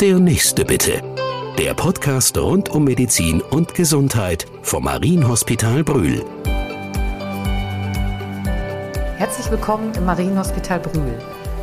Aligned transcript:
Der 0.00 0.18
nächste 0.18 0.64
bitte. 0.64 1.02
Der 1.56 1.72
Podcast 1.72 2.36
rund 2.36 2.68
um 2.68 2.82
Medizin 2.82 3.40
und 3.40 3.74
Gesundheit 3.74 4.44
vom 4.62 4.84
Marienhospital 4.84 5.84
Brühl. 5.84 6.24
Herzlich 9.16 9.48
willkommen 9.52 9.92
im 9.94 10.04
Marienhospital 10.04 10.80
Brühl. 10.80 11.16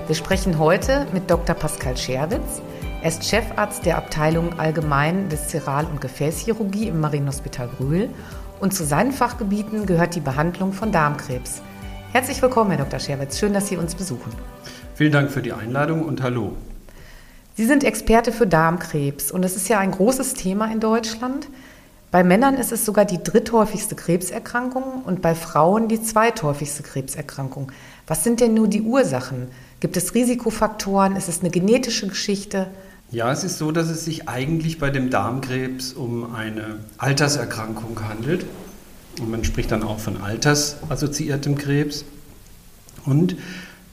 Wir 0.08 0.16
sprechen 0.16 0.58
heute 0.58 1.08
mit 1.12 1.30
Dr. 1.30 1.56
Pascal 1.56 1.98
Scherwitz. 1.98 2.62
Er 3.02 3.10
ist 3.10 3.26
Chefarzt 3.26 3.86
der 3.86 3.98
Abteilung 3.98 4.58
Allgemein 4.58 5.30
Viszeral- 5.30 5.86
und 5.86 6.00
Gefäßchirurgie 6.00 6.88
im 6.88 7.02
Marienhospital 7.02 7.68
Brühl 7.68 8.10
und 8.62 8.74
zu 8.74 8.86
seinen 8.86 9.12
Fachgebieten 9.12 9.86
gehört 9.86 10.16
die 10.16 10.22
Behandlung 10.22 10.72
von 10.72 10.94
Darmkrebs. 10.94 11.62
Herzlich 12.14 12.42
willkommen, 12.42 12.72
Herr 12.72 12.86
Dr. 12.86 13.00
Scherwitz. 13.00 13.38
Schön, 13.38 13.54
dass 13.54 13.68
Sie 13.68 13.76
uns 13.76 13.94
besuchen. 13.94 14.32
Vielen 14.96 15.12
Dank 15.12 15.32
für 15.32 15.42
die 15.42 15.52
Einladung 15.52 16.06
und 16.06 16.24
hallo. 16.24 16.54
Sie 17.62 17.68
sind 17.68 17.84
Experte 17.84 18.32
für 18.32 18.48
Darmkrebs 18.48 19.30
und 19.30 19.46
es 19.46 19.56
ist 19.56 19.70
ja 19.70 19.78
ein 19.78 19.92
großes 19.92 20.34
Thema 20.34 20.72
in 20.72 20.80
Deutschland. 20.80 21.48
Bei 22.10 22.24
Männern 22.24 22.56
ist 22.56 22.72
es 22.72 22.88
sogar 22.88 23.06
die 23.06 23.22
dritthäufigste 23.22 23.94
Krebserkrankung 23.94 25.04
und 25.06 25.22
bei 25.22 25.36
Frauen 25.36 25.88
die 25.88 26.02
zweithäufigste 26.02 26.82
Krebserkrankung. 26.82 27.72
Was 28.08 28.24
sind 28.24 28.40
denn 28.40 28.56
nur 28.56 28.68
die 28.68 28.82
Ursachen? 28.82 29.48
Gibt 29.80 29.96
es 29.96 30.16
Risikofaktoren? 30.16 31.16
Ist 31.16 31.30
es 31.30 31.42
eine 31.42 31.52
genetische 31.52 32.08
Geschichte? 32.08 32.66
Ja, 33.12 33.32
es 33.32 33.44
ist 33.44 33.60
so, 33.60 33.72
dass 33.72 33.90
es 33.90 34.06
sich 34.06 34.28
eigentlich 34.28 34.80
bei 34.80 34.90
dem 34.90 35.12
Darmkrebs 35.12 35.94
um 35.94 36.34
eine 36.34 36.80
Alterserkrankung 36.98 37.96
handelt. 38.10 38.44
Und 39.20 39.30
man 39.30 39.44
spricht 39.44 39.72
dann 39.72 39.84
auch 39.84 40.00
von 40.00 40.20
altersassoziiertem 40.20 41.60
Krebs. 41.60 42.06
Und 43.06 43.36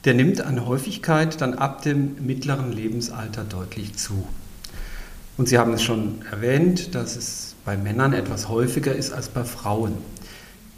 der 0.04 0.14
nimmt 0.14 0.40
an 0.40 0.66
Häufigkeit 0.66 1.40
dann 1.40 1.54
ab 1.54 1.82
dem 1.82 2.16
mittleren 2.24 2.72
Lebensalter 2.72 3.44
deutlich 3.44 3.96
zu. 3.96 4.26
Und 5.36 5.48
Sie 5.48 5.58
haben 5.58 5.72
es 5.72 5.82
schon 5.82 6.22
erwähnt, 6.30 6.94
dass 6.94 7.16
es 7.16 7.54
bei 7.64 7.76
Männern 7.76 8.12
etwas 8.12 8.48
häufiger 8.48 8.94
ist 8.94 9.12
als 9.12 9.28
bei 9.28 9.44
Frauen. 9.44 9.94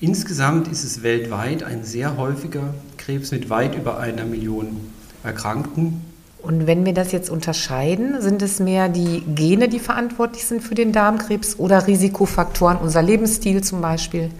Insgesamt 0.00 0.68
ist 0.68 0.84
es 0.84 1.02
weltweit 1.02 1.62
ein 1.62 1.84
sehr 1.84 2.16
häufiger 2.16 2.74
Krebs 2.96 3.30
mit 3.32 3.50
weit 3.50 3.74
über 3.74 3.98
einer 3.98 4.24
Million 4.24 4.80
Erkrankten. 5.22 6.02
Und 6.42 6.66
wenn 6.66 6.86
wir 6.86 6.94
das 6.94 7.12
jetzt 7.12 7.28
unterscheiden, 7.28 8.22
sind 8.22 8.40
es 8.40 8.60
mehr 8.60 8.88
die 8.88 9.22
Gene, 9.34 9.68
die 9.68 9.78
verantwortlich 9.78 10.46
sind 10.46 10.62
für 10.62 10.74
den 10.74 10.92
Darmkrebs 10.92 11.58
oder 11.58 11.86
Risikofaktoren, 11.86 12.78
unser 12.78 13.02
Lebensstil 13.02 13.62
zum 13.62 13.82
Beispiel? 13.82 14.30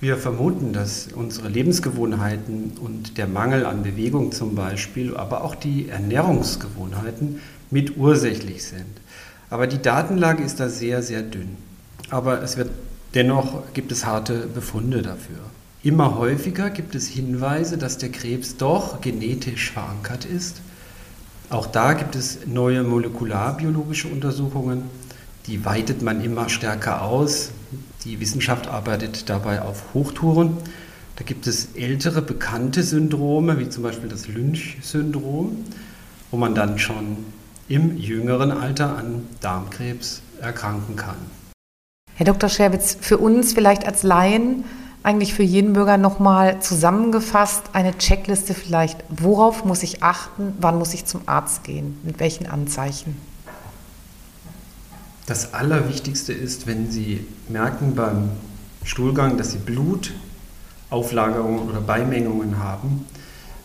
Wir 0.00 0.16
vermuten, 0.16 0.72
dass 0.72 1.08
unsere 1.14 1.48
Lebensgewohnheiten 1.48 2.72
und 2.80 3.18
der 3.18 3.26
Mangel 3.26 3.66
an 3.66 3.82
Bewegung 3.82 4.32
zum 4.32 4.54
Beispiel, 4.54 5.16
aber 5.16 5.44
auch 5.44 5.54
die 5.54 5.88
Ernährungsgewohnheiten 5.88 7.40
mit 7.70 7.96
ursächlich 7.96 8.64
sind. 8.64 9.00
Aber 9.50 9.66
die 9.66 9.82
Datenlage 9.82 10.42
ist 10.42 10.60
da 10.60 10.68
sehr, 10.68 11.02
sehr 11.02 11.22
dünn. 11.22 11.56
Aber 12.08 12.42
es 12.42 12.56
wird 12.56 12.70
dennoch 13.14 13.72
gibt 13.74 13.92
es 13.92 14.06
harte 14.06 14.46
Befunde 14.46 15.02
dafür. 15.02 15.38
Immer 15.82 16.16
häufiger 16.16 16.70
gibt 16.70 16.94
es 16.94 17.08
Hinweise, 17.08 17.78
dass 17.78 17.98
der 17.98 18.10
Krebs 18.10 18.56
doch 18.56 19.00
genetisch 19.00 19.72
verankert 19.72 20.24
ist. 20.24 20.60
Auch 21.48 21.66
da 21.66 21.94
gibt 21.94 22.14
es 22.14 22.46
neue 22.46 22.82
molekularbiologische 22.82 24.08
Untersuchungen, 24.08 24.84
die 25.46 25.64
weitet 25.64 26.02
man 26.02 26.22
immer 26.22 26.48
stärker 26.48 27.02
aus. 27.02 27.50
Die 28.04 28.18
Wissenschaft 28.18 28.66
arbeitet 28.66 29.28
dabei 29.28 29.60
auf 29.60 29.92
Hochtouren. 29.92 30.56
Da 31.16 31.24
gibt 31.24 31.46
es 31.46 31.74
ältere 31.74 32.22
bekannte 32.22 32.82
Syndrome, 32.82 33.58
wie 33.58 33.68
zum 33.68 33.82
Beispiel 33.82 34.08
das 34.08 34.26
Lynch-Syndrom, 34.26 35.64
wo 36.30 36.36
man 36.38 36.54
dann 36.54 36.78
schon 36.78 37.18
im 37.68 37.98
jüngeren 37.98 38.52
Alter 38.52 38.96
an 38.96 39.26
Darmkrebs 39.40 40.22
erkranken 40.40 40.96
kann. 40.96 41.16
Herr 42.14 42.24
Dr. 42.24 42.48
Scherwitz, 42.48 42.96
für 42.98 43.18
uns 43.18 43.52
vielleicht 43.52 43.86
als 43.86 44.02
Laien, 44.02 44.64
eigentlich 45.02 45.34
für 45.34 45.42
jeden 45.42 45.74
Bürger 45.74 45.98
nochmal 45.98 46.60
zusammengefasst, 46.60 47.64
eine 47.74 47.96
Checkliste 47.98 48.54
vielleicht, 48.54 49.04
worauf 49.10 49.64
muss 49.66 49.82
ich 49.82 50.02
achten, 50.02 50.54
wann 50.58 50.78
muss 50.78 50.94
ich 50.94 51.04
zum 51.04 51.22
Arzt 51.26 51.64
gehen, 51.64 51.98
mit 52.02 52.18
welchen 52.18 52.46
Anzeichen? 52.46 53.16
Das 55.30 55.54
Allerwichtigste 55.54 56.32
ist, 56.32 56.66
wenn 56.66 56.90
Sie 56.90 57.24
merken 57.48 57.94
beim 57.94 58.30
Stuhlgang, 58.82 59.38
dass 59.38 59.52
Sie 59.52 59.58
Blutauflagerungen 59.58 61.68
oder 61.68 61.80
Beimengungen 61.80 62.58
haben, 62.58 63.06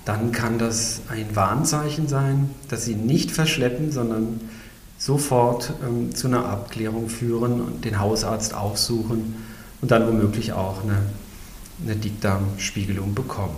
dann 0.05 0.31
kann 0.31 0.59
das 0.59 1.01
ein 1.09 1.35
Warnzeichen 1.35 2.07
sein, 2.07 2.51
dass 2.69 2.85
Sie 2.85 2.93
nicht 2.93 3.31
verschleppen, 3.31 3.91
sondern 3.91 4.41
sofort 4.99 5.73
ähm, 5.83 6.13
zu 6.13 6.27
einer 6.27 6.45
Abklärung 6.45 7.09
führen 7.09 7.59
und 7.61 7.83
den 7.83 7.99
Hausarzt 7.99 8.53
aufsuchen 8.53 9.33
und 9.81 9.89
dann 9.89 10.05
womöglich 10.05 10.53
auch 10.53 10.83
eine, 10.83 11.01
eine 11.83 11.95
Dickdarmspiegelung 11.95 13.15
bekommen. 13.15 13.55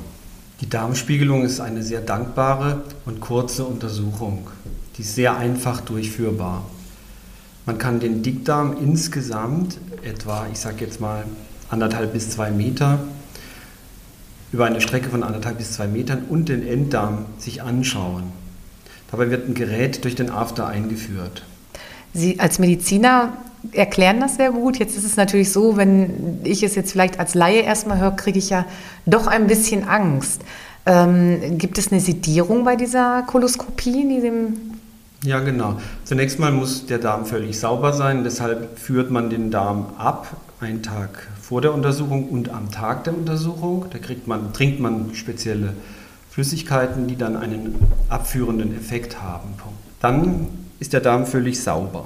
Die 0.62 0.70
Darmspiegelung 0.70 1.44
ist 1.44 1.60
eine 1.60 1.84
sehr 1.84 2.00
dankbare 2.00 2.84
und 3.06 3.20
kurze 3.20 3.66
Untersuchung. 3.66 4.48
Die 4.98 5.02
ist 5.02 5.16
sehr 5.16 5.36
einfach 5.36 5.82
durchführbar. 5.82 6.64
Man 7.68 7.78
kann 7.78 8.00
den 8.00 8.24
Dickdarm 8.24 8.78
insgesamt 8.82 9.78
etwa, 10.02 10.48
ich 10.50 10.58
sage 10.58 10.86
jetzt 10.86 11.02
mal, 11.02 11.26
anderthalb 11.70 12.14
bis 12.14 12.30
zwei 12.30 12.50
Meter 12.50 13.00
über 14.54 14.64
eine 14.64 14.80
Strecke 14.80 15.10
von 15.10 15.22
anderthalb 15.22 15.58
bis 15.58 15.74
zwei 15.74 15.86
Metern 15.86 16.24
und 16.30 16.48
den 16.48 16.66
Enddarm 16.66 17.26
sich 17.38 17.62
anschauen. 17.62 18.24
Dabei 19.12 19.30
wird 19.30 19.50
ein 19.50 19.54
Gerät 19.54 20.06
durch 20.06 20.16
den 20.16 20.30
After 20.30 20.66
eingeführt. 20.66 21.44
Sie 22.14 22.40
als 22.40 22.58
Mediziner 22.58 23.34
erklären 23.74 24.22
das 24.22 24.38
sehr 24.38 24.52
gut. 24.52 24.80
Jetzt 24.80 24.96
ist 24.96 25.04
es 25.04 25.18
natürlich 25.18 25.52
so, 25.52 25.76
wenn 25.76 26.40
ich 26.46 26.64
es 26.64 26.74
jetzt 26.74 26.94
vielleicht 26.94 27.20
als 27.20 27.36
Laie 27.36 27.64
erstmal 27.64 28.00
höre, 28.00 28.16
kriege 28.16 28.40
ich 28.40 28.50
ja 28.50 28.66
doch 29.06 29.28
ein 29.28 29.46
bisschen 29.46 29.86
Angst. 29.86 30.42
Ähm, 30.86 31.58
gibt 31.58 31.78
es 31.78 31.92
eine 31.92 32.00
Sedierung 32.00 32.64
bei 32.64 32.78
dieser 32.78 33.24
Koloskopie, 33.24 34.04
in 34.04 34.10
diesem 34.10 34.77
ja, 35.24 35.40
genau. 35.40 35.80
Zunächst 36.04 36.40
mal 36.40 36.52
muss 36.52 36.86
der 36.86 37.00
Darm 37.00 37.26
völlig 37.26 37.60
sauber 37.60 37.94
sein, 37.94 38.24
deshalb 38.24 38.78
führt 38.78 39.10
man 39.10 39.30
den 39.30 39.50
Darm 39.52 39.88
ab, 39.98 40.38
einen 40.60 40.84
Tag 40.84 41.28
vor 41.42 41.62
der 41.62 41.74
Untersuchung 41.74 42.30
und 42.30 42.50
am 42.50 42.72
Tag 42.72 43.04
der 43.06 43.16
Untersuchung. 43.16 43.86
Da 43.92 44.00
man, 44.26 44.54
trinkt 44.54 44.80
man 44.80 45.16
spezielle 45.16 45.74
Flüssigkeiten, 46.30 47.08
die 47.08 47.16
dann 47.16 47.36
einen 47.36 47.76
abführenden 48.10 48.76
Effekt 48.76 49.22
haben. 49.22 49.56
Dann 50.00 50.48
ist 50.80 50.94
der 50.94 51.02
Darm 51.02 51.26
völlig 51.26 51.62
sauber. 51.62 52.06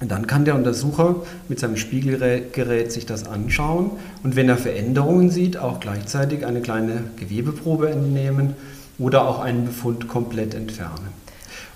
Und 0.00 0.10
dann 0.10 0.26
kann 0.26 0.44
der 0.44 0.56
Untersucher 0.56 1.16
mit 1.48 1.58
seinem 1.58 1.78
Spiegelgerät 1.78 2.92
sich 2.92 3.06
das 3.06 3.26
anschauen 3.26 3.92
und 4.22 4.36
wenn 4.36 4.46
er 4.46 4.58
Veränderungen 4.58 5.30
sieht, 5.30 5.56
auch 5.56 5.80
gleichzeitig 5.80 6.44
eine 6.44 6.60
kleine 6.60 7.04
Gewebeprobe 7.16 7.88
entnehmen 7.88 8.56
oder 8.98 9.26
auch 9.26 9.40
einen 9.40 9.64
Befund 9.64 10.06
komplett 10.06 10.54
entfernen. 10.54 11.25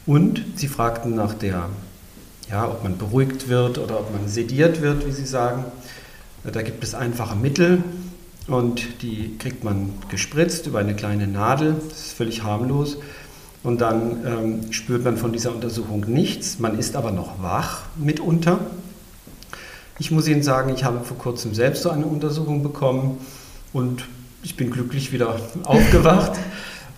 Und 0.06 0.42
sie 0.56 0.68
fragten 0.68 1.14
nach 1.14 1.34
der, 1.34 1.68
ja, 2.50 2.68
ob 2.68 2.82
man 2.82 2.98
beruhigt 2.98 3.48
wird 3.48 3.78
oder 3.78 4.00
ob 4.00 4.12
man 4.12 4.28
sediert 4.28 4.82
wird, 4.82 5.06
wie 5.06 5.12
sie 5.12 5.26
sagen. 5.26 5.64
Da 6.44 6.62
gibt 6.62 6.82
es 6.82 6.94
einfache 6.94 7.36
Mittel 7.36 7.84
und 8.46 9.02
die 9.02 9.36
kriegt 9.38 9.62
man 9.62 9.92
gespritzt 10.08 10.66
über 10.66 10.78
eine 10.78 10.96
kleine 10.96 11.26
Nadel. 11.26 11.76
Das 11.88 12.06
ist 12.06 12.12
völlig 12.12 12.42
harmlos. 12.42 12.96
Und 13.62 13.82
dann 13.82 14.24
ähm, 14.24 14.72
spürt 14.72 15.04
man 15.04 15.18
von 15.18 15.32
dieser 15.32 15.54
Untersuchung 15.54 16.00
nichts. 16.08 16.58
Man 16.58 16.78
ist 16.78 16.96
aber 16.96 17.10
noch 17.10 17.42
wach 17.42 17.82
mitunter. 17.96 18.58
Ich 19.98 20.10
muss 20.10 20.26
Ihnen 20.28 20.42
sagen, 20.42 20.72
ich 20.74 20.84
habe 20.84 21.04
vor 21.04 21.18
kurzem 21.18 21.52
selbst 21.54 21.82
so 21.82 21.90
eine 21.90 22.06
Untersuchung 22.06 22.62
bekommen 22.62 23.18
und 23.74 24.06
ich 24.42 24.56
bin 24.56 24.70
glücklich 24.70 25.12
wieder 25.12 25.36
aufgewacht. 25.64 26.32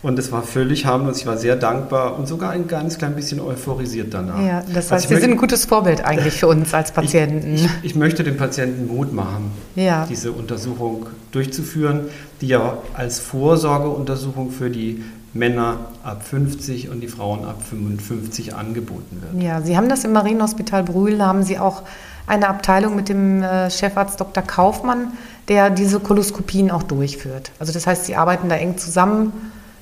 Und 0.02 0.18
es 0.18 0.32
war 0.32 0.42
völlig 0.42 0.84
harmlos. 0.84 1.18
Ich 1.18 1.26
war 1.26 1.36
sehr 1.36 1.54
dankbar 1.54 2.18
und 2.18 2.26
sogar 2.26 2.50
ein 2.50 2.66
ganz 2.66 2.98
klein 2.98 3.14
bisschen 3.14 3.40
euphorisiert 3.40 4.12
danach. 4.12 4.40
Ja, 4.42 4.62
das 4.62 4.90
heißt, 4.90 4.92
also 4.92 5.08
Sie 5.14 5.20
sind 5.20 5.30
ein 5.30 5.36
gutes 5.36 5.64
Vorbild 5.64 6.04
eigentlich 6.04 6.34
für 6.34 6.48
uns 6.48 6.74
als 6.74 6.90
Patienten. 6.92 7.54
Ich, 7.54 7.64
ich, 7.64 7.70
ich 7.82 7.94
möchte 7.94 8.24
den 8.24 8.36
Patienten 8.36 8.88
Mut 8.88 9.12
machen, 9.12 9.52
ja. 9.76 10.06
diese 10.10 10.32
Untersuchung 10.32 11.06
durchzuführen, 11.30 12.08
die 12.40 12.48
ja 12.48 12.78
als 12.94 13.20
Vorsorgeuntersuchung 13.20 14.50
für 14.50 14.70
die 14.70 15.04
Männer 15.34 15.76
ab 16.02 16.24
50 16.24 16.90
und 16.90 17.00
die 17.00 17.08
Frauen 17.08 17.44
ab 17.44 17.62
55 17.62 18.54
angeboten 18.54 19.22
wird. 19.22 19.42
Ja, 19.42 19.62
Sie 19.62 19.76
haben 19.76 19.88
das 19.88 20.04
im 20.04 20.12
Marienhospital 20.12 20.82
Brühl, 20.82 21.22
haben 21.22 21.42
Sie 21.42 21.58
auch 21.58 21.82
eine 22.26 22.48
Abteilung 22.48 22.96
mit 22.96 23.08
dem 23.08 23.42
äh, 23.42 23.70
Chefarzt 23.70 24.20
Dr. 24.20 24.42
Kaufmann, 24.42 25.12
der 25.48 25.70
diese 25.70 26.00
Koloskopien 26.00 26.70
auch 26.70 26.82
durchführt. 26.82 27.52
Also 27.58 27.72
das 27.72 27.86
heißt, 27.86 28.04
Sie 28.04 28.16
arbeiten 28.16 28.48
da 28.48 28.56
eng 28.56 28.76
zusammen 28.78 29.32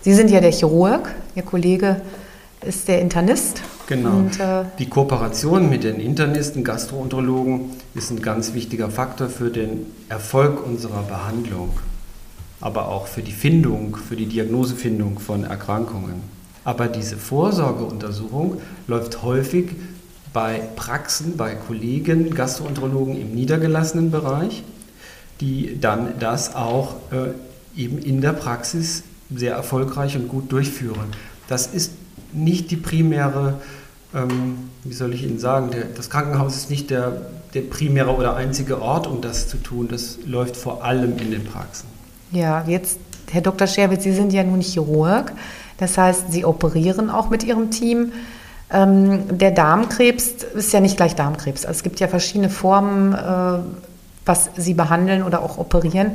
Sie 0.03 0.15
sind 0.15 0.31
ja 0.31 0.41
der 0.41 0.53
Chirurg, 0.53 1.15
Ihr 1.35 1.43
Kollege 1.43 2.01
ist 2.65 2.89
der 2.89 3.01
Internist. 3.01 3.61
Genau. 3.87 4.17
Und, 4.17 4.41
äh, 4.41 4.65
die 4.79 4.89
Kooperation 4.89 5.69
mit 5.69 5.85
den 5.85 6.01
Internisten, 6.01 6.65
Gastroenterologen 6.65 7.71
ist 7.95 8.11
ein 8.11 8.23
ganz 8.23 8.55
wichtiger 8.55 8.91
Faktor 8.91 9.29
für 9.29 9.51
den 9.51 9.87
Erfolg 10.09 10.65
unserer 10.65 11.03
Behandlung, 11.03 11.71
aber 12.61 12.89
auch 12.89 13.07
für 13.09 13.23
die 13.23 13.33
Findung, 13.33 13.97
für 13.97 14.17
die 14.17 14.27
Diagnosefindung 14.27 15.19
von 15.19 15.45
Erkrankungen. 15.45 16.23
Aber 16.65 16.89
diese 16.89 17.17
Vorsorgeuntersuchung 17.17 18.61
läuft 18.87 19.23
häufig 19.23 19.71
bei 20.33 20.63
Praxen, 20.77 21.37
bei 21.37 21.55
Kollegen, 21.55 22.35
Gastroenterologen 22.35 23.21
im 23.21 23.35
niedergelassenen 23.35 24.11
Bereich, 24.11 24.63
die 25.41 25.79
dann 25.81 26.15
das 26.21 26.55
auch 26.55 26.97
äh, 27.11 27.81
eben 27.81 27.99
in 27.99 28.21
der 28.21 28.33
Praxis 28.33 29.03
sehr 29.35 29.55
erfolgreich 29.55 30.17
und 30.17 30.29
gut 30.29 30.51
durchführen. 30.53 31.11
Das 31.49 31.67
ist 31.67 31.93
nicht 32.33 32.71
die 32.71 32.77
primäre, 32.77 33.55
ähm, 34.15 34.71
wie 34.85 34.93
soll 34.93 35.15
ich 35.15 35.23
Ihnen 35.23 35.39
sagen, 35.39 35.71
der, 35.71 35.85
das 35.85 36.11
Krankenhaus 36.11 36.57
ist 36.57 36.71
nicht 36.71 36.91
der, 36.91 37.21
der 37.55 37.63
primäre 37.63 38.15
oder 38.15 38.37
einzige 38.37 38.81
Ort, 38.81 39.07
um 39.07 39.21
das 39.21 39.49
zu 39.49 39.57
tun. 39.57 39.89
Das 39.89 40.19
läuft 40.27 40.57
vor 40.57 40.85
allem 40.85 41.19
in 41.19 41.31
den 41.31 41.45
Praxen. 41.45 41.87
Ja, 42.33 42.65
jetzt, 42.67 42.99
Herr 43.31 43.41
Dr. 43.41 43.67
Scherwitz, 43.67 44.05
Sie 44.05 44.13
sind 44.13 44.33
ja 44.33 44.45
nun 44.45 44.61
Chirurg. 44.61 45.33
Das 45.79 45.97
heißt, 45.99 46.31
Sie 46.31 46.45
operieren 46.45 47.11
auch 47.11 47.31
mit 47.31 47.43
Ihrem 47.43 47.71
Team. 47.71 48.13
Ähm, 48.73 49.39
der 49.39 49.51
Darmkrebs 49.51 50.45
ist 50.55 50.73
ja 50.73 50.81
nicht 50.81 50.97
gleich 50.97 51.17
Darmkrebs. 51.17 51.65
Also 51.65 51.79
es 51.79 51.83
gibt 51.83 51.99
ja 51.99 52.07
verschiedene 52.07 52.51
Formen, 52.51 53.15
äh, 53.15 53.59
was 54.25 54.51
Sie 54.57 54.75
behandeln 54.75 55.25
oder 55.25 55.43
auch 55.43 55.59
operieren. 55.59 56.13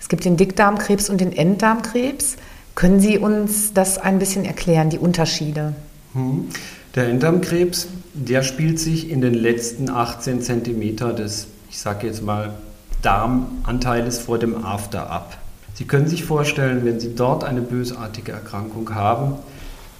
Es 0.00 0.08
gibt 0.08 0.24
den 0.24 0.36
Dickdarmkrebs 0.36 1.10
und 1.10 1.20
den 1.20 1.32
Enddarmkrebs. 1.32 2.36
Können 2.74 3.00
Sie 3.00 3.18
uns 3.18 3.72
das 3.74 3.98
ein 3.98 4.18
bisschen 4.18 4.44
erklären, 4.44 4.90
die 4.90 4.98
Unterschiede? 4.98 5.74
Hm. 6.14 6.48
Der 6.94 7.08
Enddarmkrebs, 7.08 7.88
der 8.14 8.42
spielt 8.42 8.78
sich 8.78 9.10
in 9.10 9.20
den 9.20 9.34
letzten 9.34 9.88
18 9.88 10.42
Zentimeter 10.42 11.12
des, 11.12 11.46
ich 11.70 11.78
sage 11.78 12.06
jetzt 12.06 12.22
mal, 12.22 12.54
Darmanteiles 13.00 14.18
vor 14.18 14.38
dem 14.38 14.64
After 14.64 15.10
ab. 15.10 15.38
Sie 15.74 15.84
können 15.84 16.06
sich 16.06 16.24
vorstellen, 16.24 16.84
wenn 16.84 17.00
Sie 17.00 17.14
dort 17.14 17.44
eine 17.44 17.62
bösartige 17.62 18.32
Erkrankung 18.32 18.94
haben, 18.94 19.34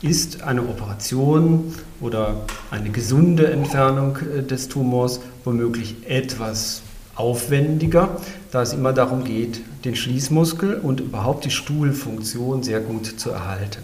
ist 0.02 0.42
eine 0.42 0.62
Operation 0.62 1.74
oder 2.00 2.42
eine 2.70 2.90
gesunde 2.90 3.50
Entfernung 3.50 4.18
äh, 4.18 4.42
des 4.42 4.68
Tumors 4.68 5.20
womöglich 5.44 6.08
etwas 6.08 6.82
aufwendiger, 7.14 8.16
da 8.50 8.62
es 8.62 8.72
immer 8.72 8.92
darum 8.92 9.24
geht, 9.24 9.60
den 9.84 9.96
Schließmuskel 9.96 10.74
und 10.74 11.00
überhaupt 11.00 11.44
die 11.44 11.50
Stuhlfunktion 11.50 12.62
sehr 12.62 12.80
gut 12.80 13.06
zu 13.20 13.30
erhalten. 13.30 13.82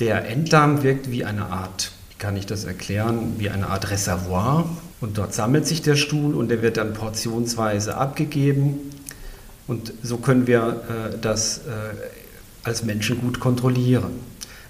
Der 0.00 0.28
Enddarm 0.28 0.82
wirkt 0.82 1.10
wie 1.10 1.24
eine 1.24 1.46
Art, 1.46 1.92
wie 2.10 2.18
kann 2.18 2.36
ich 2.36 2.46
das 2.46 2.64
erklären, 2.64 3.34
wie 3.38 3.50
eine 3.50 3.68
Art 3.68 3.90
Reservoir 3.90 4.68
und 5.00 5.18
dort 5.18 5.34
sammelt 5.34 5.66
sich 5.66 5.82
der 5.82 5.96
Stuhl 5.96 6.34
und 6.34 6.48
der 6.48 6.62
wird 6.62 6.76
dann 6.76 6.92
portionsweise 6.92 7.96
abgegeben 7.96 8.92
und 9.66 9.92
so 10.02 10.18
können 10.18 10.46
wir 10.46 10.82
äh, 10.88 11.16
das 11.20 11.58
äh, 11.58 11.60
als 12.62 12.84
Menschen 12.84 13.20
gut 13.20 13.40
kontrollieren. 13.40 14.12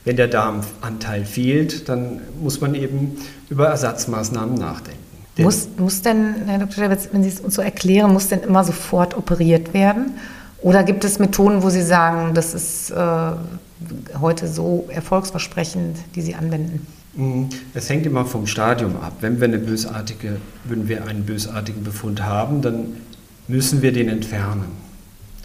Wenn 0.04 0.16
der 0.16 0.28
Darmanteil 0.28 1.24
fehlt, 1.24 1.88
dann 1.88 2.20
muss 2.40 2.60
man 2.60 2.74
eben 2.74 3.18
über 3.50 3.68
Ersatzmaßnahmen 3.68 4.54
nachdenken. 4.54 5.07
Muss, 5.44 5.68
muss 5.76 6.02
denn, 6.02 6.34
Herr 6.46 6.58
Dr. 6.58 6.84
Schewitz, 6.84 7.08
wenn 7.12 7.22
Sie 7.22 7.28
es 7.28 7.40
uns 7.40 7.54
so 7.54 7.62
erklären, 7.62 8.12
muss 8.12 8.28
denn 8.28 8.40
immer 8.40 8.64
sofort 8.64 9.16
operiert 9.16 9.72
werden? 9.72 10.12
Oder 10.60 10.82
gibt 10.82 11.04
es 11.04 11.18
Methoden, 11.18 11.62
wo 11.62 11.70
Sie 11.70 11.82
sagen, 11.82 12.34
das 12.34 12.54
ist 12.54 12.90
äh, 12.90 13.30
heute 14.20 14.48
so 14.48 14.88
erfolgsversprechend, 14.88 15.96
die 16.14 16.22
Sie 16.22 16.34
anwenden? 16.34 16.86
Mhm. 17.14 17.48
Es 17.74 17.88
hängt 17.88 18.06
immer 18.06 18.24
vom 18.24 18.46
Stadium 18.46 18.96
ab. 18.96 19.12
Wenn 19.20 19.40
wir, 19.40 19.46
eine 19.46 19.58
bösartige, 19.58 20.36
wenn 20.64 20.88
wir 20.88 21.04
einen 21.06 21.24
bösartigen 21.24 21.84
Befund 21.84 22.22
haben, 22.22 22.60
dann 22.62 22.96
müssen 23.46 23.82
wir 23.82 23.92
den 23.92 24.08
entfernen. 24.08 24.66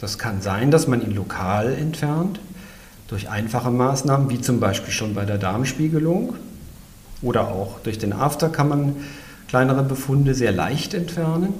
Das 0.00 0.18
kann 0.18 0.42
sein, 0.42 0.70
dass 0.70 0.88
man 0.88 1.02
ihn 1.02 1.14
lokal 1.14 1.72
entfernt, 1.72 2.40
durch 3.08 3.30
einfache 3.30 3.70
Maßnahmen, 3.70 4.30
wie 4.30 4.40
zum 4.40 4.60
Beispiel 4.60 4.92
schon 4.92 5.14
bei 5.14 5.24
der 5.24 5.38
Darmspiegelung. 5.38 6.34
Oder 7.22 7.48
auch 7.48 7.80
durch 7.80 7.98
den 7.98 8.12
After 8.12 8.48
kann 8.48 8.68
man 8.68 8.96
kleinere 9.54 9.84
Befunde 9.84 10.34
sehr 10.34 10.50
leicht 10.50 10.94
entfernen. 10.94 11.54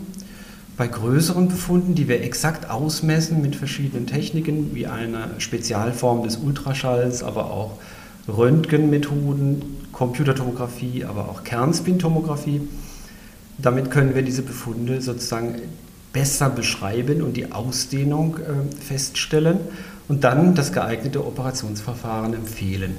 Bei 0.77 0.89
größeren 0.89 1.47
Befunden, 1.47 1.95
die 1.95 2.09
wir 2.09 2.25
exakt 2.25 2.69
ausmessen 2.69 3.41
mit 3.41 3.55
verschiedenen 3.55 4.09
Techniken, 4.09 4.75
wie 4.75 4.89
einer 4.89 5.29
Spezialform 5.39 6.25
des 6.25 6.39
Ultraschalls, 6.39 7.23
aber 7.23 7.53
auch 7.53 7.79
Röntgenmethoden, 8.27 9.63
Computertomographie, 9.93 11.05
aber 11.05 11.29
auch 11.29 11.45
Kernspintomographie, 11.45 12.63
damit 13.59 13.93
können 13.93 14.17
wir 14.17 14.23
diese 14.23 14.43
Befunde 14.43 15.01
sozusagen 15.01 15.55
besser 16.13 16.51
beschreiben 16.51 17.23
und 17.23 17.37
die 17.37 17.53
Ausdehnung 17.53 18.39
äh, 18.39 18.83
feststellen 18.85 19.61
und 20.09 20.25
dann 20.25 20.57
das 20.57 20.73
geeignete 20.73 21.25
Operationsverfahren 21.25 22.35
empfehlen. 22.35 22.97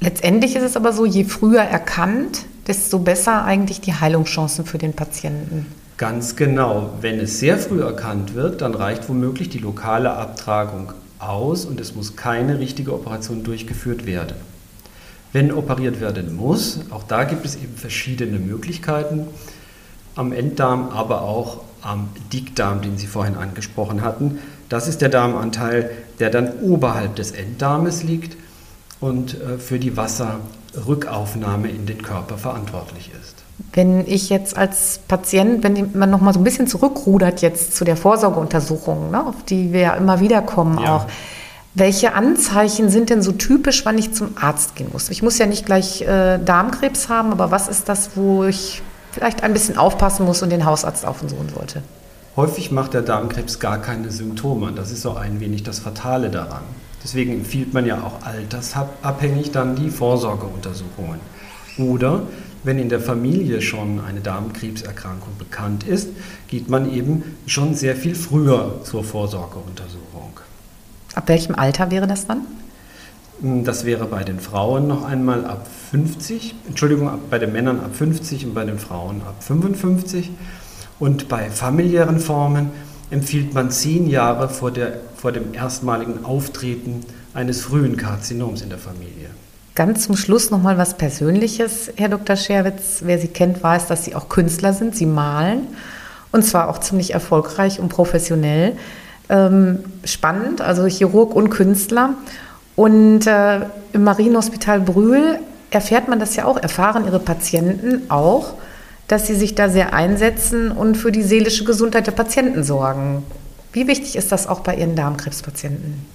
Letztendlich 0.00 0.56
ist 0.56 0.62
es 0.62 0.76
aber 0.76 0.92
so, 0.92 1.06
je 1.06 1.24
früher 1.24 1.62
erkannt, 1.62 2.44
desto 2.68 2.98
besser 2.98 3.44
eigentlich 3.44 3.80
die 3.80 3.94
Heilungschancen 3.94 4.66
für 4.66 4.78
den 4.78 4.92
Patienten. 4.92 5.66
Ganz 5.96 6.36
genau. 6.36 6.92
Wenn 7.00 7.18
es 7.18 7.40
sehr 7.40 7.58
früh 7.58 7.82
erkannt 7.82 8.34
wird, 8.34 8.60
dann 8.60 8.74
reicht 8.74 9.08
womöglich 9.08 9.48
die 9.48 9.58
lokale 9.58 10.12
Abtragung 10.12 10.92
aus 11.18 11.64
und 11.64 11.80
es 11.80 11.96
muss 11.96 12.14
keine 12.14 12.60
richtige 12.60 12.94
Operation 12.94 13.42
durchgeführt 13.42 14.06
werden. 14.06 14.36
Wenn 15.32 15.50
operiert 15.50 16.00
werden 16.00 16.36
muss, 16.36 16.80
auch 16.90 17.02
da 17.02 17.24
gibt 17.24 17.44
es 17.44 17.56
eben 17.56 17.76
verschiedene 17.76 18.38
Möglichkeiten 18.38 19.26
am 20.14 20.32
Enddarm, 20.32 20.90
aber 20.90 21.22
auch 21.22 21.60
am 21.82 22.08
Dickdarm, 22.32 22.82
den 22.82 22.98
Sie 22.98 23.06
vorhin 23.06 23.36
angesprochen 23.36 24.02
hatten. 24.02 24.38
Das 24.68 24.88
ist 24.88 25.00
der 25.00 25.08
Darmanteil, 25.08 25.90
der 26.18 26.30
dann 26.30 26.60
oberhalb 26.60 27.16
des 27.16 27.30
Enddarmes 27.30 28.02
liegt 28.02 28.36
und 29.00 29.34
äh, 29.40 29.58
für 29.58 29.78
die 29.78 29.96
Wasserrückaufnahme 30.78 31.68
in 31.68 31.86
den 31.86 32.02
Körper 32.02 32.38
verantwortlich 32.38 33.10
ist. 33.20 33.34
Wenn 33.72 34.06
ich 34.06 34.30
jetzt 34.30 34.56
als 34.56 35.00
Patient, 35.08 35.64
wenn 35.64 35.90
man 35.94 36.10
noch 36.10 36.20
mal 36.20 36.32
so 36.32 36.40
ein 36.40 36.44
bisschen 36.44 36.66
zurückrudert 36.66 37.42
jetzt 37.42 37.76
zu 37.76 37.84
der 37.84 37.96
Vorsorgeuntersuchung, 37.96 39.10
ne, 39.10 39.26
auf 39.26 39.44
die 39.44 39.72
wir 39.72 39.80
ja 39.80 39.94
immer 39.94 40.20
wieder 40.20 40.42
kommen 40.42 40.78
ja. 40.78 40.96
auch, 40.96 41.06
welche 41.74 42.14
Anzeichen 42.14 42.88
sind 42.88 43.10
denn 43.10 43.22
so 43.22 43.32
typisch, 43.32 43.84
wann 43.84 43.98
ich 43.98 44.12
zum 44.12 44.36
Arzt 44.40 44.74
gehen 44.74 44.88
muss? 44.92 45.10
Ich 45.10 45.22
muss 45.22 45.38
ja 45.38 45.46
nicht 45.46 45.66
gleich 45.66 46.02
äh, 46.02 46.38
Darmkrebs 46.38 47.08
haben, 47.08 47.30
aber 47.30 47.50
was 47.50 47.68
ist 47.68 47.88
das, 47.88 48.10
wo 48.16 48.44
ich 48.44 48.82
vielleicht 49.12 49.42
ein 49.42 49.52
bisschen 49.52 49.76
aufpassen 49.76 50.24
muss 50.24 50.42
und 50.42 50.50
den 50.50 50.64
Hausarzt 50.64 51.04
aufsuchen 51.04 51.48
sollte. 51.54 51.82
Häufig 52.36 52.70
macht 52.70 52.94
der 52.94 53.02
Darmkrebs 53.02 53.58
gar 53.58 53.78
keine 53.78 54.10
Symptome. 54.10 54.72
Das 54.72 54.92
ist 54.92 55.02
so 55.02 55.14
ein 55.14 55.40
wenig 55.40 55.64
das 55.64 55.80
Fatale 55.80 56.30
daran. 56.30 56.62
Deswegen 57.02 57.32
empfiehlt 57.32 57.72
man 57.74 57.86
ja 57.86 58.02
auch 58.02 58.26
altersabhängig 58.26 59.52
dann 59.52 59.76
die 59.76 59.90
Vorsorgeuntersuchungen. 59.90 61.20
Oder 61.78 62.22
wenn 62.64 62.78
in 62.78 62.88
der 62.88 63.00
Familie 63.00 63.62
schon 63.62 64.00
eine 64.00 64.20
Darmkrebserkrankung 64.20 65.38
bekannt 65.38 65.84
ist, 65.84 66.08
geht 66.48 66.68
man 66.68 66.92
eben 66.92 67.36
schon 67.46 67.74
sehr 67.74 67.94
viel 67.94 68.14
früher 68.14 68.80
zur 68.82 69.04
Vorsorgeuntersuchung. 69.04 70.40
Ab 71.14 71.28
welchem 71.28 71.54
Alter 71.54 71.90
wäre 71.90 72.06
das 72.06 72.26
dann? 72.26 72.42
Hm, 73.40 73.64
das 73.64 73.84
wäre 73.84 74.06
bei 74.06 74.24
den 74.24 74.40
Frauen 74.40 74.88
noch 74.88 75.04
einmal 75.04 75.44
ab 75.44 75.66
50, 75.90 76.54
Entschuldigung, 76.66 77.10
bei 77.30 77.38
den 77.38 77.52
Männern 77.52 77.80
ab 77.80 77.94
50 77.94 78.46
und 78.46 78.54
bei 78.54 78.64
den 78.64 78.78
Frauen 78.78 79.22
ab 79.22 79.42
55. 79.42 80.30
Und 80.98 81.28
bei 81.28 81.48
familiären 81.48 82.18
Formen 82.18 82.70
empfiehlt 83.10 83.54
man 83.54 83.70
zehn 83.70 84.08
Jahre 84.08 84.48
vor, 84.48 84.70
der, 84.70 84.94
vor 85.16 85.32
dem 85.32 85.54
erstmaligen 85.54 86.24
Auftreten 86.24 87.04
eines 87.34 87.62
frühen 87.62 87.96
Karzinoms 87.96 88.62
in 88.62 88.68
der 88.68 88.78
Familie. 88.78 89.30
Ganz 89.74 90.04
zum 90.04 90.16
Schluss 90.16 90.50
noch 90.50 90.60
mal 90.60 90.76
was 90.76 90.96
Persönliches, 90.96 91.92
Herr 91.96 92.08
Dr. 92.08 92.36
Scherwitz. 92.36 93.02
Wer 93.04 93.18
Sie 93.18 93.28
kennt, 93.28 93.62
weiß, 93.62 93.86
dass 93.86 94.04
Sie 94.04 94.14
auch 94.14 94.28
Künstler 94.28 94.72
sind. 94.72 94.96
Sie 94.96 95.06
malen 95.06 95.68
und 96.32 96.44
zwar 96.44 96.68
auch 96.68 96.78
ziemlich 96.78 97.14
erfolgreich 97.14 97.80
und 97.80 97.88
professionell. 97.88 98.76
Ähm, 99.28 99.84
spannend, 100.04 100.60
also 100.60 100.86
Chirurg 100.86 101.34
und 101.34 101.50
Künstler. 101.50 102.14
Und 102.76 103.26
äh, 103.26 103.60
im 103.92 104.04
Marienhospital 104.04 104.80
Brühl 104.80 105.38
erfährt 105.70 106.08
man 106.08 106.18
das 106.18 106.36
ja 106.36 106.44
auch, 106.44 106.56
erfahren 106.56 107.04
Ihre 107.04 107.18
Patienten 107.18 108.10
auch, 108.10 108.54
dass 109.08 109.26
sie 109.26 109.34
sich 109.34 109.54
da 109.54 109.68
sehr 109.68 109.94
einsetzen 109.94 110.70
und 110.70 110.96
für 110.96 111.10
die 111.10 111.22
seelische 111.22 111.64
Gesundheit 111.64 112.06
der 112.06 112.12
Patienten 112.12 112.62
sorgen. 112.62 113.24
Wie 113.72 113.88
wichtig 113.88 114.16
ist 114.16 114.30
das 114.32 114.46
auch 114.46 114.60
bei 114.60 114.76
Ihren 114.76 114.94
Darmkrebspatienten? 114.94 116.06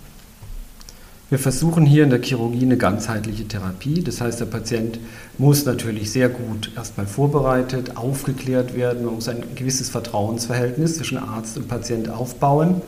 Wir 1.29 1.39
versuchen 1.39 1.85
hier 1.85 2.03
in 2.03 2.11
der 2.11 2.21
Chirurgie 2.21 2.61
eine 2.61 2.77
ganzheitliche 2.77 3.47
Therapie. 3.47 4.03
Das 4.03 4.21
heißt, 4.21 4.39
der 4.39 4.45
Patient 4.45 4.99
muss 5.39 5.65
natürlich 5.65 6.11
sehr 6.11 6.29
gut 6.29 6.71
erstmal 6.75 7.07
vorbereitet, 7.07 7.97
aufgeklärt 7.97 8.75
werden. 8.75 9.05
Man 9.05 9.15
muss 9.15 9.27
ein 9.27 9.43
gewisses 9.55 9.89
Vertrauensverhältnis 9.89 10.97
zwischen 10.97 11.17
Arzt 11.17 11.57
und 11.57 11.67
Patient 11.67 12.09
aufbauen. 12.09 12.83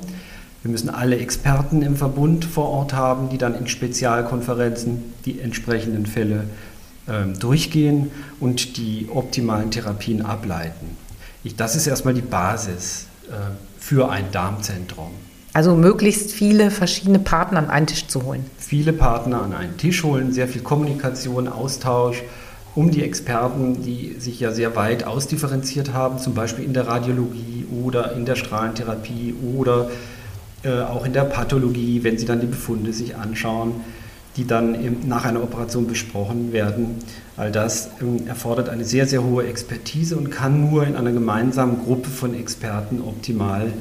Wir 0.62 0.69
müssen 0.71 0.89
alle 0.89 1.17
Experten 1.17 1.81
im 1.81 1.95
Verbund 1.95 2.45
vor 2.45 2.69
Ort 2.69 2.93
haben, 2.93 3.29
die 3.29 3.39
dann 3.39 3.55
in 3.55 3.67
Spezialkonferenzen 3.67 5.03
die 5.25 5.39
entsprechenden 5.39 6.05
Fälle 6.05 6.43
durchgehen 7.39 8.12
und 8.39 8.77
die 8.77 9.07
optimalen 9.13 9.71
Therapien 9.71 10.24
ableiten. 10.24 10.97
Ich, 11.43 11.55
das 11.55 11.75
ist 11.75 11.85
erstmal 11.85 12.15
die 12.15 12.21
Basis 12.21 13.05
äh, 13.27 13.33
für 13.79 14.09
ein 14.09 14.31
Darmzentrum. 14.31 15.12
Also 15.53 15.75
möglichst 15.75 16.31
viele 16.31 16.71
verschiedene 16.71 17.19
Partner 17.19 17.59
an 17.59 17.69
einen 17.69 17.88
Tisch 17.88 18.07
zu 18.07 18.24
holen. 18.24 18.45
Viele 18.57 18.91
Partner 18.91 19.43
an 19.43 19.53
einen 19.53 19.77
Tisch 19.77 20.03
holen, 20.03 20.33
sehr 20.33 20.47
viel 20.47 20.62
Kommunikation, 20.62 21.47
Austausch 21.47 22.24
um 22.75 22.91
die 22.91 23.03
Experten, 23.03 23.81
die 23.81 24.15
sich 24.19 24.39
ja 24.41 24.51
sehr 24.51 24.75
weit 24.75 25.05
ausdifferenziert 25.05 25.93
haben, 25.93 26.19
zum 26.19 26.33
Beispiel 26.33 26.65
in 26.65 26.74
der 26.74 26.88
Radiologie 26.88 27.65
oder 27.71 28.13
in 28.13 28.25
der 28.25 28.35
Strahlentherapie 28.35 29.33
oder 29.55 29.89
äh, 30.63 30.81
auch 30.81 31.05
in 31.05 31.13
der 31.13 31.24
Pathologie, 31.24 32.03
wenn 32.03 32.17
sie 32.17 32.25
dann 32.25 32.41
die 32.41 32.47
Befunde 32.47 32.91
sich 32.91 33.15
anschauen, 33.15 33.75
die 34.38 34.46
dann 34.46 34.77
nach 35.08 35.25
einer 35.25 35.42
Operation 35.42 35.88
besprochen 35.88 36.51
werden. 36.51 37.00
All 37.38 37.51
das 37.51 37.89
ähm, 38.01 38.27
erfordert 38.27 38.70
eine 38.70 38.84
sehr, 38.84 39.08
sehr 39.08 39.24
hohe 39.24 39.48
Expertise 39.48 40.18
und 40.18 40.30
kann 40.30 40.70
nur 40.70 40.86
in 40.86 40.96
einer 40.96 41.12
gemeinsamen 41.12 41.84
Gruppe 41.84 42.10
von 42.10 42.34
Experten 42.34 43.01
optimal, 43.01 43.72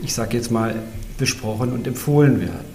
ich 0.00 0.14
sage 0.14 0.36
jetzt 0.36 0.50
mal, 0.50 0.74
besprochen 1.18 1.72
und 1.72 1.86
empfohlen 1.86 2.40
werden. 2.40 2.70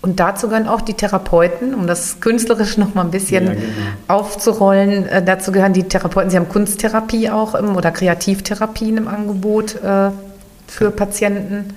Und 0.00 0.18
dazu 0.18 0.48
gehören 0.48 0.66
auch 0.66 0.80
die 0.80 0.94
Therapeuten, 0.94 1.74
um 1.74 1.86
das 1.86 2.18
künstlerisch 2.20 2.76
noch 2.76 2.94
mal 2.94 3.02
ein 3.02 3.12
bisschen 3.12 3.46
ja, 3.46 3.54
genau. 3.54 3.64
aufzurollen. 4.08 5.06
Äh, 5.06 5.24
dazu 5.24 5.52
gehören 5.52 5.72
die 5.72 5.84
Therapeuten, 5.84 6.30
sie 6.30 6.36
haben 6.36 6.48
Kunsttherapie 6.48 7.30
auch 7.30 7.54
im, 7.54 7.76
oder 7.76 7.92
Kreativtherapien 7.92 8.96
im 8.96 9.08
Angebot 9.08 9.76
äh, 9.76 10.10
für 10.66 10.90
Patienten 10.90 11.74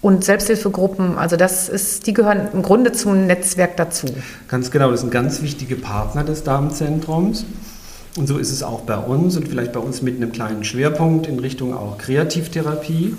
und 0.00 0.24
Selbsthilfegruppen. 0.24 1.18
Also 1.18 1.36
das 1.36 1.68
ist, 1.68 2.06
die 2.06 2.12
gehören 2.12 2.48
im 2.52 2.62
Grunde 2.62 2.92
zum 2.92 3.26
Netzwerk 3.26 3.76
dazu. 3.76 4.06
Ganz 4.48 4.70
genau, 4.70 4.90
das 4.90 5.00
sind 5.00 5.10
ganz 5.10 5.42
wichtige 5.42 5.76
Partner 5.76 6.24
des 6.24 6.44
Darmzentrums. 6.44 7.44
Und 8.16 8.26
so 8.26 8.38
ist 8.38 8.50
es 8.50 8.62
auch 8.62 8.80
bei 8.80 8.96
uns 8.96 9.36
und 9.36 9.48
vielleicht 9.48 9.72
bei 9.72 9.80
uns 9.80 10.02
mit 10.02 10.16
einem 10.16 10.32
kleinen 10.32 10.64
Schwerpunkt 10.64 11.26
in 11.26 11.38
Richtung 11.38 11.74
auch 11.74 11.98
Kreativtherapie 11.98 13.16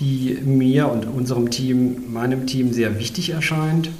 die 0.00 0.38
mir 0.44 0.90
und 0.90 1.06
unserem 1.06 1.50
Team, 1.50 2.12
meinem 2.12 2.46
Team 2.46 2.72
sehr 2.72 2.98
wichtig 2.98 3.30
erscheint. 3.30 3.90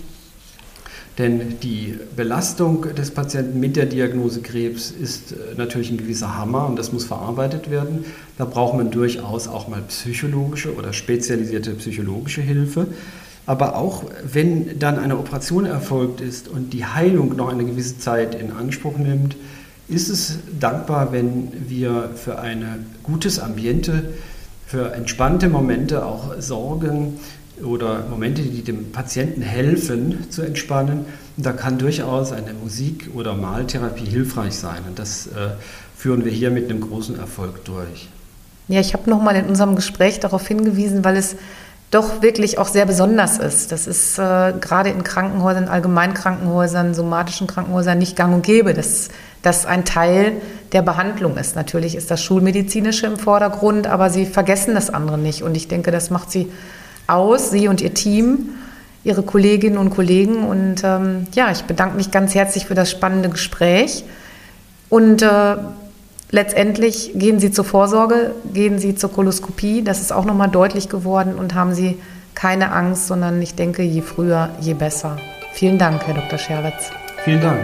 Denn 1.18 1.60
die 1.60 1.94
Belastung 2.16 2.86
des 2.94 3.12
Patienten 3.12 3.60
mit 3.60 3.76
der 3.76 3.86
Diagnose 3.86 4.40
Krebs 4.40 4.90
ist 4.90 5.32
äh, 5.32 5.36
natürlich 5.56 5.90
ein 5.90 5.96
gewisser 5.96 6.36
Hammer 6.36 6.66
und 6.66 6.76
das 6.76 6.92
muss 6.92 7.04
verarbeitet 7.04 7.70
werden. 7.70 8.04
Da 8.36 8.44
braucht 8.44 8.76
man 8.76 8.90
durchaus 8.90 9.46
auch 9.46 9.68
mal 9.68 9.82
psychologische 9.82 10.74
oder 10.74 10.92
spezialisierte 10.92 11.70
psychologische 11.74 12.40
Hilfe. 12.40 12.88
Aber 13.46 13.76
auch 13.76 14.04
wenn 14.32 14.78
dann 14.78 14.98
eine 14.98 15.18
Operation 15.18 15.66
erfolgt 15.66 16.20
ist 16.20 16.48
und 16.48 16.72
die 16.72 16.84
Heilung 16.84 17.36
noch 17.36 17.50
eine 17.52 17.64
gewisse 17.64 17.98
Zeit 17.98 18.34
in 18.34 18.50
Anspruch 18.50 18.96
nimmt, 18.96 19.36
ist 19.86 20.08
es 20.08 20.38
dankbar, 20.58 21.12
wenn 21.12 21.52
wir 21.68 22.10
für 22.16 22.38
ein 22.38 22.86
gutes 23.02 23.38
Ambiente 23.38 24.14
für 24.66 24.92
entspannte 24.92 25.48
Momente 25.50 26.06
auch 26.06 26.40
sorgen 26.40 27.20
oder 27.62 28.04
Momente, 28.10 28.42
die 28.42 28.62
dem 28.62 28.92
Patienten 28.92 29.42
helfen 29.42 30.30
zu 30.30 30.42
entspannen. 30.42 31.04
Und 31.36 31.46
da 31.46 31.52
kann 31.52 31.78
durchaus 31.78 32.32
eine 32.32 32.54
Musik- 32.54 33.10
oder 33.14 33.34
Maltherapie 33.34 34.06
hilfreich 34.06 34.54
sein. 34.54 34.82
Und 34.88 34.98
das 34.98 35.26
äh, 35.28 35.50
führen 35.96 36.24
wir 36.24 36.32
hier 36.32 36.50
mit 36.50 36.70
einem 36.70 36.80
großen 36.80 37.18
Erfolg 37.18 37.64
durch. 37.64 38.08
Ja, 38.68 38.80
ich 38.80 38.94
habe 38.94 39.10
nochmal 39.10 39.36
in 39.36 39.46
unserem 39.46 39.76
Gespräch 39.76 40.20
darauf 40.20 40.46
hingewiesen, 40.48 41.04
weil 41.04 41.16
es 41.16 41.36
doch 41.90 42.22
wirklich 42.22 42.58
auch 42.58 42.66
sehr 42.66 42.86
besonders 42.86 43.38
ist. 43.38 43.70
Das 43.70 43.86
ist 43.86 44.18
äh, 44.18 44.52
gerade 44.60 44.90
in 44.90 45.04
Krankenhäusern, 45.04 45.68
Allgemeinkrankenhäusern, 45.68 46.92
somatischen 46.92 47.46
Krankenhäusern 47.46 47.98
nicht 47.98 48.16
gang 48.16 48.34
und 48.34 48.42
gäbe, 48.42 48.74
dass 48.74 49.10
das 49.42 49.64
ein 49.64 49.84
Teil 49.84 50.32
der 50.72 50.82
Behandlung 50.82 51.36
ist. 51.36 51.54
Natürlich 51.54 51.94
ist 51.94 52.10
das 52.10 52.22
Schulmedizinische 52.22 53.06
im 53.06 53.16
Vordergrund, 53.16 53.86
aber 53.86 54.10
sie 54.10 54.26
vergessen 54.26 54.74
das 54.74 54.90
andere 54.90 55.18
nicht. 55.18 55.42
Und 55.42 55.56
ich 55.56 55.68
denke, 55.68 55.92
das 55.92 56.10
macht 56.10 56.32
sie 56.32 56.50
aus, 57.06 57.50
sie 57.50 57.68
und 57.68 57.80
ihr 57.80 57.94
Team, 57.94 58.50
ihre 59.04 59.22
Kolleginnen 59.22 59.78
und 59.78 59.90
Kollegen. 59.90 60.44
Und 60.44 60.82
ähm, 60.84 61.26
ja, 61.34 61.50
ich 61.50 61.62
bedanke 61.62 61.96
mich 61.96 62.10
ganz 62.10 62.34
herzlich 62.34 62.66
für 62.66 62.74
das 62.74 62.90
spannende 62.90 63.28
Gespräch. 63.28 64.04
Und 64.88 65.22
äh, 65.22 65.56
letztendlich 66.30 67.12
gehen 67.14 67.38
Sie 67.40 67.50
zur 67.50 67.64
Vorsorge, 67.64 68.32
gehen 68.52 68.78
Sie 68.78 68.94
zur 68.94 69.12
Koloskopie. 69.12 69.82
Das 69.82 70.00
ist 70.00 70.12
auch 70.12 70.24
nochmal 70.24 70.48
deutlich 70.48 70.88
geworden 70.88 71.34
und 71.34 71.54
haben 71.54 71.74
Sie 71.74 71.98
keine 72.34 72.72
Angst, 72.72 73.06
sondern 73.06 73.40
ich 73.40 73.54
denke, 73.54 73.82
je 73.82 74.02
früher, 74.02 74.50
je 74.60 74.74
besser. 74.74 75.16
Vielen 75.52 75.78
Dank, 75.78 76.06
Herr 76.06 76.14
Dr. 76.14 76.38
Scherwitz. 76.38 76.90
Vielen 77.24 77.40
Dank. 77.40 77.60